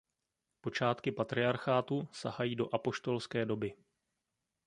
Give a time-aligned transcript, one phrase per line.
[0.61, 3.73] Počátky patriarchátu sahají do apoštolské doby.